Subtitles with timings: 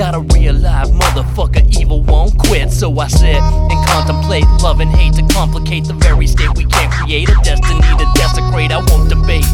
[0.00, 2.70] got a real life motherfucker, evil won't quit.
[2.70, 6.90] So I sit and contemplate love and hate to complicate the very state we can't
[6.90, 7.28] create.
[7.28, 9.44] A destiny to desecrate, I won't debate.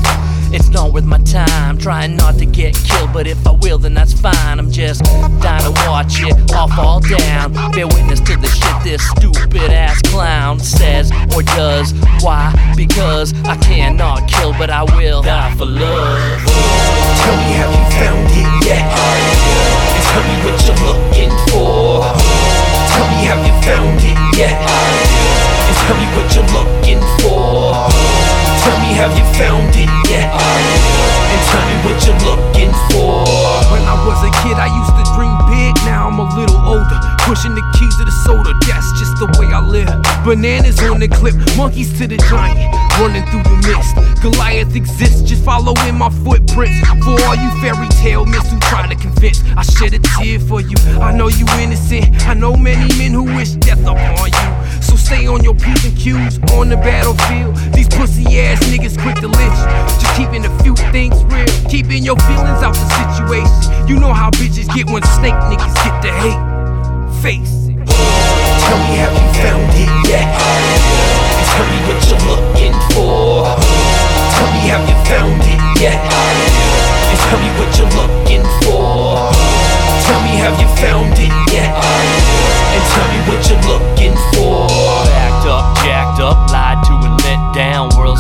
[0.54, 3.94] It's not worth my time trying not to get killed, but if I will, then
[3.94, 4.60] that's fine.
[4.60, 5.02] I'm just
[5.42, 7.52] dying to watch it all fall down.
[7.72, 11.92] Bear witness to the shit this stupid ass clown says or does.
[12.22, 12.54] Why?
[12.76, 16.38] Because I cannot kill, but I will die for love.
[16.38, 19.35] Tell me, have you found it yet?
[20.16, 22.00] Tell me what you're looking for.
[22.08, 24.56] Tell me, have you found it yet?
[24.56, 27.84] And tell me what you're looking for.
[28.64, 30.32] Tell me, have you found it yet?
[30.32, 33.28] And tell me what you're looking for.
[33.68, 35.76] When I was a kid, I used to dream big.
[35.84, 36.98] Now I'm a little older.
[37.28, 40.00] Pushing the keys to the soda, that's just the way I live.
[40.24, 44.05] Bananas on the clip, monkeys to the giant, running through the mist.
[44.26, 46.80] Goliath exists, just follow in my footprints.
[47.04, 50.60] For all you fairy tale myths who try to convince, I shed a tear for
[50.60, 50.74] you.
[50.98, 52.26] I know you innocent.
[52.26, 54.82] I know many men who wish death upon you.
[54.82, 57.54] So stay on your P's and Q's on the battlefield.
[57.72, 59.60] These pussy ass niggas quick to lynch.
[60.02, 63.86] Just keeping a few things real, keeping your feelings out the situation.
[63.86, 67.22] You know how bitches get when snake niggas get the hate.
[67.22, 67.78] Face it.
[67.86, 70.95] Tell me, have you found it yet?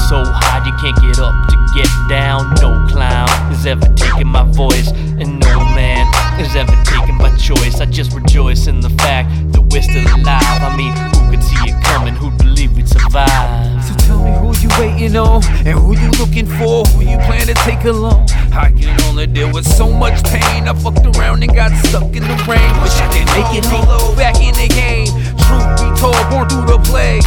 [0.08, 2.54] So high you can't get up to get down.
[2.62, 6.06] No clown is ever taking my voice, and no man
[6.40, 7.80] is ever taking my choice.
[7.80, 10.62] I just rejoice in the fact that we're still alive.
[10.62, 12.14] I mean, who could see it coming?
[12.14, 13.82] Who'd believe we'd survive?
[13.82, 17.46] So tell me who you waiting on and who you looking for, who you plan
[17.46, 18.30] to take along.
[18.54, 20.68] I can only deal with so much pain.
[20.68, 22.70] I fucked around and got stuck in the rain.
[22.78, 25.10] Wish I could make it low back in the game.
[25.50, 27.26] Truth be told, born through the plague.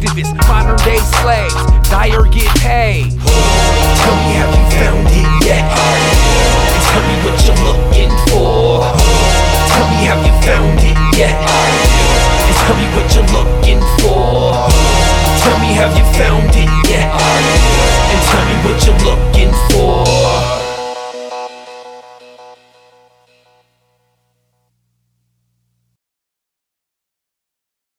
[0.00, 1.54] Activists, modern day slaves,
[1.90, 3.10] dire get paid.
[3.20, 4.59] Tell me,